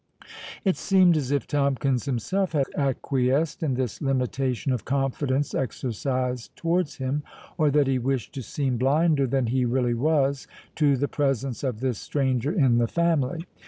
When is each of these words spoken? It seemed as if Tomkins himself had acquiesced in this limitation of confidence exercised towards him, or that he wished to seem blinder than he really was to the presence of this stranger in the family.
It 0.65 0.77
seemed 0.77 1.15
as 1.15 1.29
if 1.29 1.45
Tomkins 1.45 2.05
himself 2.05 2.53
had 2.53 2.65
acquiesced 2.75 3.61
in 3.61 3.75
this 3.75 4.01
limitation 4.01 4.71
of 4.71 4.83
confidence 4.83 5.53
exercised 5.53 6.55
towards 6.55 6.95
him, 6.95 7.21
or 7.55 7.69
that 7.69 7.85
he 7.85 7.99
wished 7.99 8.33
to 8.33 8.41
seem 8.41 8.77
blinder 8.77 9.27
than 9.27 9.45
he 9.45 9.63
really 9.63 9.93
was 9.93 10.47
to 10.77 10.97
the 10.97 11.07
presence 11.07 11.63
of 11.63 11.81
this 11.81 11.99
stranger 11.99 12.51
in 12.51 12.79
the 12.79 12.87
family. 12.87 13.45